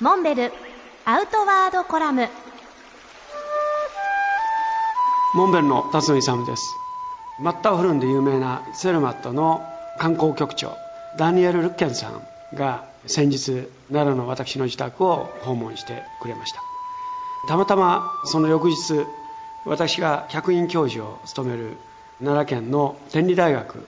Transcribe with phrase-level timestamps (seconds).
[0.00, 0.52] モンベル
[1.04, 2.28] アウトワードコラム。
[5.36, 6.74] モンベルの辰野勇です。
[7.40, 9.62] マッターホルンで有名なセルマットの
[10.00, 10.76] 観光局長
[11.16, 12.26] ダニエル・ルッケンさん
[12.56, 16.60] が先日奈良の私の自宅を訪問してくれました。
[17.46, 19.06] たまたまその翌日
[19.64, 21.76] 私が客員教授を務める
[22.18, 23.86] 奈良県の天理大学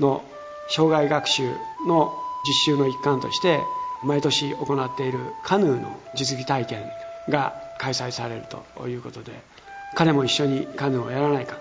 [0.00, 0.24] の
[0.70, 1.54] 障害学習
[1.86, 2.14] の
[2.46, 3.60] 実習の一環として
[4.04, 6.84] 毎年行っているカヌーの実技体験
[7.28, 8.44] が開催される
[8.76, 9.32] ということで
[9.94, 11.56] 彼も一緒にカヌーをやらないか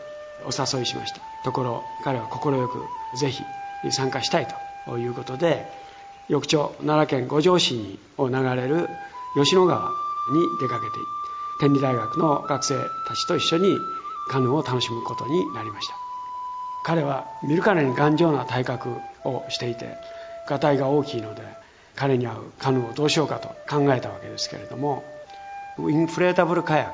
[0.45, 1.21] お誘いしました。
[1.43, 3.43] ところ彼は快くぜひ
[3.91, 4.47] 参加したい
[4.85, 5.65] ということで
[6.29, 8.87] 翌朝奈良県五条市を流れる
[9.35, 9.89] 吉野川に
[10.61, 10.93] 出かけて
[11.59, 12.75] 天理大学の学生
[13.07, 13.77] たちと一緒に
[14.29, 15.95] カヌーを楽しむことになりました。
[16.85, 18.89] 彼は見るからに頑丈な体格
[19.23, 19.95] をしていて
[20.49, 21.41] がたいが大きいので
[21.95, 25.03] 彼に合うカヌーをどうしようかと考えたわけですけれども
[25.79, 26.93] インフレータブルカヤ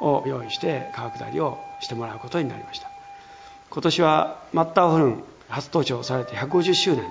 [0.00, 2.90] クを用意して川下りをしてもらうことになりました。
[3.70, 7.04] 今年はマッターホルン初登頂されて150周年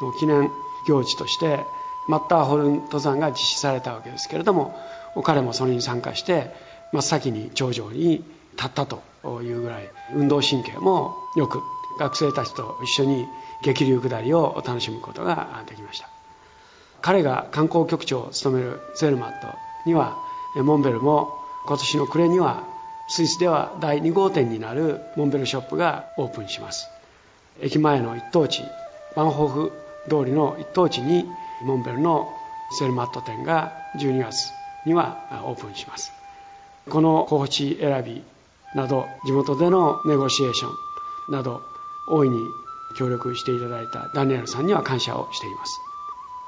[0.00, 0.50] の記念
[0.86, 1.60] 行事として
[2.08, 4.78] マッターホルン登山が実施されたわけですけれども
[5.24, 6.54] 彼もそれに参加して
[6.92, 8.24] 真っ先に頂上に
[8.56, 9.02] 立ったと
[9.42, 11.60] いうぐらい運動神経もよく
[11.98, 13.26] 学生たちと一緒に
[13.62, 16.08] 激流下りを楽しむことができました。
[17.04, 19.48] 彼が観光局長を務めるゼルマット
[19.84, 20.16] には
[20.56, 21.34] モンベルも
[21.66, 22.64] 今年の暮れには
[23.08, 26.88] スイスでは第2号店になるモンベルショップがオープンします。
[27.60, 28.62] 駅前の一等地
[29.14, 29.72] バンホーフ
[30.08, 31.26] 通りの一等地に
[31.66, 32.32] モンベルの
[32.78, 34.50] セルマット店が12月
[34.86, 36.10] にはオープンします
[36.88, 38.22] この候補地選び
[38.74, 40.68] など地元でのネゴシエーショ
[41.28, 41.60] ンなど
[42.08, 42.38] 大いに
[42.98, 45.93] 協力していただいたダニエルさんには感謝をしています。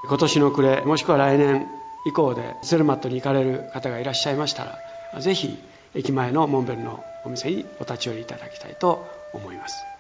[0.05, 1.67] 今年の暮れもしくは来年
[2.05, 4.79] 以降でセルマットに行かれる方がいらっしゃいました
[5.13, 5.59] らぜひ
[5.95, 9.96] 駅前のモンベルのお店にお立ち寄りいただきたいと思います。